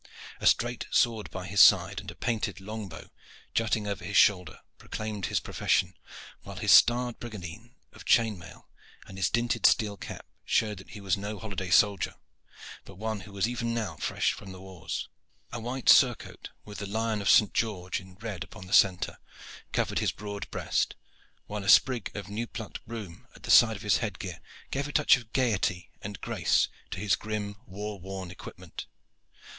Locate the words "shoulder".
4.17-4.57